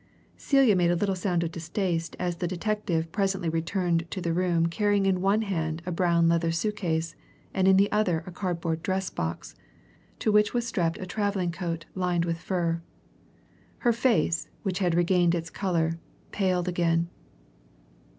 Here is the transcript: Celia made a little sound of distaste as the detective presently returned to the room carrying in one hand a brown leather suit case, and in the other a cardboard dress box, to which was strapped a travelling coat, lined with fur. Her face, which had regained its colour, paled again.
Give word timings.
Celia 0.35 0.75
made 0.75 0.89
a 0.89 0.95
little 0.95 1.13
sound 1.13 1.43
of 1.43 1.51
distaste 1.51 2.15
as 2.17 2.37
the 2.37 2.47
detective 2.47 3.11
presently 3.11 3.49
returned 3.49 4.09
to 4.09 4.19
the 4.19 4.33
room 4.33 4.65
carrying 4.65 5.05
in 5.05 5.21
one 5.21 5.43
hand 5.43 5.83
a 5.85 5.91
brown 5.91 6.27
leather 6.27 6.51
suit 6.51 6.75
case, 6.77 7.15
and 7.53 7.67
in 7.67 7.77
the 7.77 7.91
other 7.91 8.23
a 8.25 8.31
cardboard 8.31 8.81
dress 8.81 9.11
box, 9.11 9.53
to 10.17 10.31
which 10.31 10.55
was 10.55 10.65
strapped 10.65 10.97
a 10.97 11.05
travelling 11.05 11.51
coat, 11.51 11.85
lined 11.93 12.25
with 12.25 12.39
fur. 12.39 12.81
Her 13.77 13.93
face, 13.93 14.49
which 14.63 14.79
had 14.79 14.95
regained 14.95 15.35
its 15.35 15.51
colour, 15.51 15.99
paled 16.31 16.67
again. 16.67 17.07